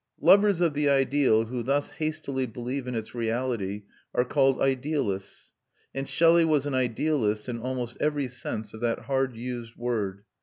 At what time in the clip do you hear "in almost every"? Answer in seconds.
7.47-8.27